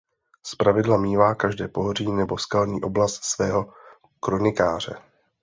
[0.47, 3.73] Zpravidla mívá každé pohoří nebo skalní oblast svého
[4.19, 4.95] kronikáře.